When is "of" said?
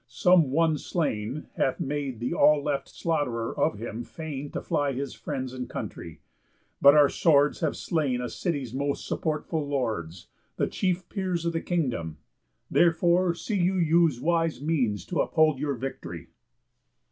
3.55-3.77, 11.45-11.53